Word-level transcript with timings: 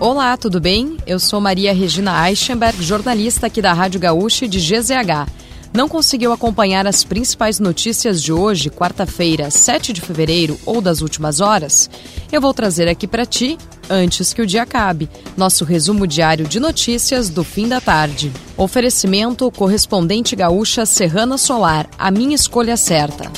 Olá, 0.00 0.36
tudo 0.36 0.60
bem? 0.60 0.96
Eu 1.08 1.18
sou 1.18 1.40
Maria 1.40 1.74
Regina 1.74 2.28
Eichenberg, 2.28 2.80
jornalista 2.84 3.48
aqui 3.48 3.60
da 3.60 3.72
Rádio 3.72 3.98
Gaúcha 3.98 4.46
de 4.46 4.60
GZH. 4.60 5.26
Não 5.74 5.88
conseguiu 5.88 6.32
acompanhar 6.32 6.86
as 6.86 7.02
principais 7.02 7.58
notícias 7.58 8.22
de 8.22 8.32
hoje, 8.32 8.70
quarta-feira, 8.70 9.50
7 9.50 9.92
de 9.92 10.00
fevereiro 10.00 10.56
ou 10.64 10.80
das 10.80 11.02
últimas 11.02 11.40
horas? 11.40 11.90
Eu 12.30 12.40
vou 12.40 12.54
trazer 12.54 12.86
aqui 12.86 13.08
para 13.08 13.26
ti, 13.26 13.58
antes 13.90 14.32
que 14.32 14.40
o 14.40 14.46
dia 14.46 14.62
acabe, 14.62 15.10
nosso 15.36 15.64
resumo 15.64 16.06
diário 16.06 16.46
de 16.46 16.60
notícias 16.60 17.28
do 17.28 17.42
fim 17.42 17.66
da 17.66 17.80
tarde. 17.80 18.30
Oferecimento 18.56 19.50
correspondente 19.50 20.36
gaúcha 20.36 20.86
Serrana 20.86 21.36
Solar, 21.36 21.90
a 21.98 22.08
minha 22.12 22.36
escolha 22.36 22.76
certa. 22.76 23.28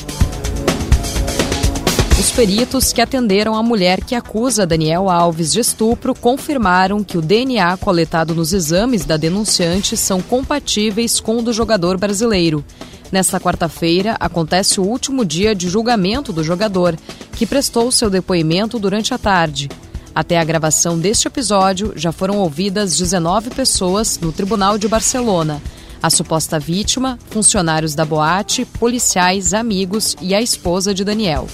Os 2.30 2.36
peritos 2.36 2.92
que 2.92 3.02
atenderam 3.02 3.56
a 3.56 3.62
mulher 3.62 4.04
que 4.04 4.14
acusa 4.14 4.64
Daniel 4.64 5.10
Alves 5.10 5.52
de 5.52 5.58
estupro 5.58 6.14
confirmaram 6.14 7.02
que 7.02 7.18
o 7.18 7.20
DNA 7.20 7.76
coletado 7.76 8.36
nos 8.36 8.52
exames 8.52 9.04
da 9.04 9.16
denunciante 9.16 9.96
são 9.96 10.22
compatíveis 10.22 11.18
com 11.18 11.38
o 11.38 11.42
do 11.42 11.52
jogador 11.52 11.98
brasileiro. 11.98 12.64
Nesta 13.10 13.40
quarta-feira, 13.40 14.16
acontece 14.20 14.80
o 14.80 14.84
último 14.84 15.24
dia 15.24 15.56
de 15.56 15.68
julgamento 15.68 16.32
do 16.32 16.44
jogador, 16.44 16.96
que 17.32 17.44
prestou 17.44 17.90
seu 17.90 18.08
depoimento 18.08 18.78
durante 18.78 19.12
a 19.12 19.18
tarde. 19.18 19.68
Até 20.14 20.38
a 20.38 20.44
gravação 20.44 20.96
deste 20.96 21.26
episódio, 21.26 21.92
já 21.96 22.12
foram 22.12 22.38
ouvidas 22.38 22.96
19 22.96 23.50
pessoas 23.50 24.20
no 24.20 24.30
Tribunal 24.30 24.78
de 24.78 24.86
Barcelona. 24.86 25.60
A 26.00 26.08
suposta 26.08 26.60
vítima, 26.60 27.18
funcionários 27.28 27.96
da 27.96 28.04
boate, 28.04 28.64
policiais, 28.64 29.52
amigos 29.52 30.16
e 30.22 30.32
a 30.32 30.40
esposa 30.40 30.94
de 30.94 31.04
Daniel. 31.04 31.48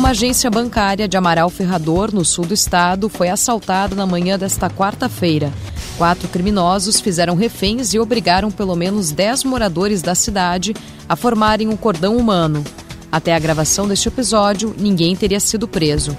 Uma 0.00 0.10
agência 0.12 0.50
bancária 0.50 1.06
de 1.06 1.14
Amaral 1.18 1.50
Ferrador, 1.50 2.10
no 2.10 2.24
sul 2.24 2.46
do 2.46 2.54
estado, 2.54 3.06
foi 3.06 3.28
assaltada 3.28 3.94
na 3.94 4.06
manhã 4.06 4.38
desta 4.38 4.70
quarta-feira. 4.70 5.52
Quatro 5.98 6.26
criminosos 6.26 7.02
fizeram 7.02 7.36
reféns 7.36 7.92
e 7.92 7.98
obrigaram 7.98 8.50
pelo 8.50 8.74
menos 8.74 9.12
dez 9.12 9.44
moradores 9.44 10.00
da 10.00 10.14
cidade 10.14 10.74
a 11.06 11.14
formarem 11.16 11.68
um 11.68 11.76
cordão 11.76 12.16
humano. 12.16 12.64
Até 13.12 13.34
a 13.34 13.38
gravação 13.38 13.86
deste 13.86 14.08
episódio, 14.08 14.74
ninguém 14.78 15.14
teria 15.14 15.38
sido 15.38 15.68
preso. 15.68 16.16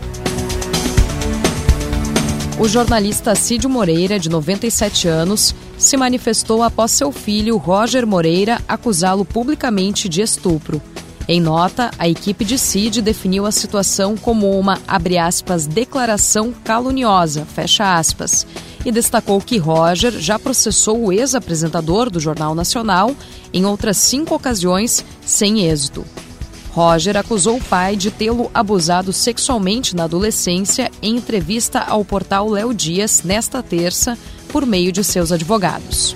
O 2.60 2.68
jornalista 2.68 3.34
Cídio 3.34 3.68
Moreira, 3.68 4.20
de 4.20 4.30
97 4.30 5.08
anos, 5.08 5.56
se 5.80 5.98
manifestou 5.98 6.62
após 6.62 6.92
seu 6.92 7.12
filho, 7.12 7.58
Roger 7.58 8.06
Moreira, 8.06 8.62
acusá-lo 8.68 9.26
publicamente 9.26 10.08
de 10.08 10.22
estupro. 10.22 10.80
Em 11.28 11.40
nota, 11.40 11.92
a 11.98 12.10
equipe 12.10 12.44
de 12.44 12.58
CID 12.58 13.02
definiu 13.02 13.46
a 13.46 13.52
situação 13.52 14.18
como 14.18 14.58
uma, 14.60 14.80
abre 14.88 15.18
aspas, 15.18 15.68
declaração 15.68 16.54
caluniosa, 16.64 17.46
fecha 17.46 17.96
aspas, 17.96 18.46
e 18.84 18.92
destacou 18.92 19.40
que 19.40 19.58
Roger 19.58 20.12
já 20.20 20.40
processou 20.40 21.06
o 21.06 21.14
ex-apresentador 21.14 22.10
do 22.10 22.20
Jornal 22.20 22.56
Nacional 22.56 23.16
em 23.54 23.66
outras 23.66 23.98
cinco 23.98 24.34
ocasiões, 24.34 25.06
sem 25.26 25.66
êxito. 25.66 26.04
Roger 26.72 27.18
acusou 27.18 27.58
o 27.58 27.64
pai 27.64 27.96
de 27.96 28.10
tê-lo 28.10 28.50
abusado 28.54 29.12
sexualmente 29.12 29.96
na 29.96 30.06
adolescência 30.06 30.90
em 31.02 31.18
entrevista 31.18 31.80
ao 31.80 32.04
portal 32.04 32.50
Léo 32.50 32.74
Dias 32.74 33.24
nesta 33.24 33.62
terça, 33.62 34.18
por 34.48 34.66
meio 34.66 34.92
de 34.92 35.04
seus 35.04 35.32
advogados. 35.32 36.16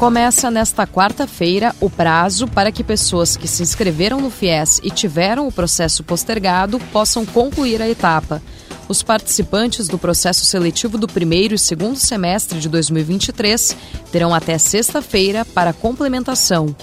Começa 0.00 0.50
nesta 0.50 0.86
quarta-feira 0.86 1.76
o 1.78 1.90
prazo 1.90 2.48
para 2.48 2.72
que 2.72 2.82
pessoas 2.82 3.36
que 3.36 3.46
se 3.46 3.62
inscreveram 3.62 4.18
no 4.18 4.30
FIES 4.30 4.80
e 4.82 4.90
tiveram 4.90 5.46
o 5.46 5.52
processo 5.52 6.02
postergado 6.02 6.80
possam 6.90 7.26
concluir 7.26 7.82
a 7.82 7.88
etapa. 7.88 8.40
Os 8.88 9.02
participantes 9.02 9.88
do 9.88 9.98
processo 9.98 10.46
seletivo 10.46 10.96
do 10.96 11.06
primeiro 11.06 11.54
e 11.54 11.58
segundo 11.58 11.96
semestre 11.96 12.58
de 12.58 12.66
2023 12.70 13.76
terão 14.10 14.34
até 14.34 14.56
sexta-feira 14.56 15.44
para 15.44 15.74
complementação. 15.74 16.74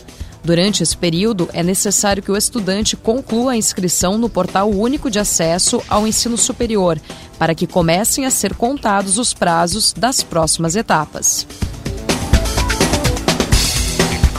Durante 0.43 0.83
esse 0.83 0.95
período, 0.95 1.49
é 1.53 1.63
necessário 1.63 2.21
que 2.21 2.31
o 2.31 2.37
estudante 2.37 2.95
conclua 2.95 3.53
a 3.53 3.57
inscrição 3.57 4.19
no 4.19 4.29
Portal 4.29 4.69
Único 4.69 5.09
de 5.09 5.17
Acesso 5.17 5.81
ao 5.89 6.05
Ensino 6.05 6.37
Superior, 6.37 7.01
para 7.39 7.55
que 7.55 7.65
comecem 7.65 8.27
a 8.27 8.29
ser 8.29 8.53
contados 8.53 9.17
os 9.17 9.33
prazos 9.33 9.91
das 9.91 10.21
próximas 10.21 10.75
etapas. 10.75 11.47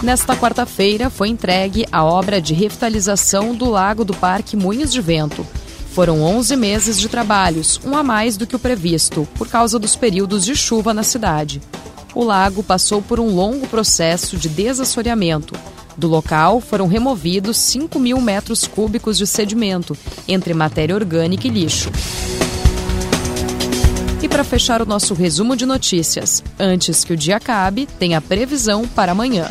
Nesta 0.03 0.37
quarta-feira 0.37 1.11
foi 1.11 1.29
entregue 1.29 1.85
a 1.91 2.05
obra 2.05 2.41
de 2.41 2.55
revitalização 2.55 3.53
do 3.53 3.69
Lago 3.69 4.05
do 4.05 4.15
Parque 4.15 4.57
Moinhos 4.57 4.93
de 4.93 5.01
Vento. 5.01 5.45
Foram 5.93 6.23
11 6.23 6.55
meses 6.55 7.01
de 7.01 7.09
trabalhos, 7.09 7.81
um 7.85 7.97
a 7.97 8.03
mais 8.05 8.37
do 8.37 8.47
que 8.47 8.55
o 8.55 8.61
previsto, 8.61 9.27
por 9.35 9.49
causa 9.49 9.77
dos 9.77 9.97
períodos 9.97 10.45
de 10.45 10.55
chuva 10.55 10.95
na 10.95 11.03
cidade. 11.03 11.61
O 12.15 12.23
lago 12.23 12.63
passou 12.63 13.03
por 13.03 13.19
um 13.19 13.35
longo 13.35 13.67
processo 13.67 14.37
de 14.37 14.49
desassoreamento. 14.49 15.55
Do 15.97 16.07
local 16.07 16.61
foram 16.61 16.87
removidos 16.87 17.57
5 17.57 17.99
mil 17.99 18.21
metros 18.21 18.69
cúbicos 18.69 19.19
de 19.19 19.27
sedimento, 19.27 19.99
entre 20.29 20.55
matéria 20.55 20.95
orgânica 20.95 21.49
e 21.49 21.51
lixo. 21.51 21.91
E 24.23 24.29
para 24.29 24.45
fechar 24.45 24.81
o 24.81 24.87
nosso 24.87 25.13
resumo 25.13 25.57
de 25.57 25.67
notícias, 25.67 26.45
antes 26.57 27.03
que 27.03 27.13
o 27.13 27.17
dia 27.17 27.37
acabe, 27.37 27.89
tem 27.99 28.15
a 28.15 28.21
previsão 28.21 28.87
para 28.87 29.11
amanhã. 29.11 29.49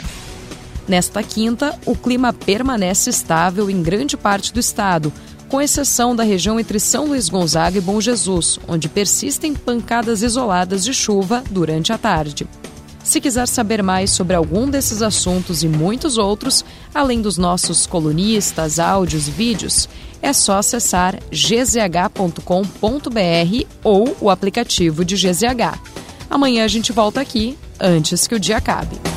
Nesta 0.87 1.21
quinta, 1.21 1.77
o 1.85 1.95
clima 1.95 2.31
permanece 2.31 3.09
estável 3.09 3.69
em 3.69 3.83
grande 3.83 4.15
parte 4.15 4.53
do 4.53 4.59
estado, 4.59 5.11
com 5.49 5.61
exceção 5.61 6.15
da 6.15 6.23
região 6.23 6.59
entre 6.59 6.79
São 6.79 7.07
Luís 7.07 7.29
Gonzaga 7.29 7.77
e 7.77 7.81
Bom 7.81 7.99
Jesus, 7.99 8.59
onde 8.67 8.87
persistem 8.87 9.53
pancadas 9.53 10.21
isoladas 10.21 10.83
de 10.83 10.93
chuva 10.93 11.43
durante 11.49 11.91
a 11.91 11.97
tarde. 11.97 12.47
Se 13.03 13.21
quiser 13.21 13.47
saber 13.47 13.81
mais 13.81 14.11
sobre 14.11 14.35
algum 14.35 14.69
desses 14.69 15.01
assuntos 15.01 15.63
e 15.63 15.67
muitos 15.67 16.17
outros, 16.17 16.65
além 16.93 17.21
dos 17.21 17.37
nossos 17.37 17.85
colunistas, 17.85 18.79
áudios 18.79 19.29
e 19.29 19.31
vídeos, 19.31 19.87
é 20.21 20.33
só 20.33 20.57
acessar 20.57 21.17
gzh.com.br 21.31 22.41
ou 23.83 24.17
o 24.19 24.29
aplicativo 24.29 25.05
de 25.05 25.15
GZH. 25.15 25.79
Amanhã 26.29 26.65
a 26.65 26.67
gente 26.67 26.91
volta 26.91 27.21
aqui 27.21 27.57
antes 27.79 28.27
que 28.27 28.35
o 28.35 28.39
dia 28.39 28.57
acabe. 28.57 29.16